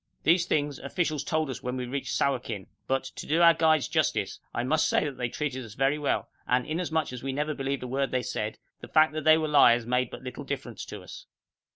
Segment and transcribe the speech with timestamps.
[0.23, 4.39] These things officials told us when we reached Sawakin; but, to do our guides justice,
[4.51, 7.87] I must say they treated us very well, and inasmuch as we never believed a
[7.87, 11.27] word they said, the fact that they were liars made but little difference to us.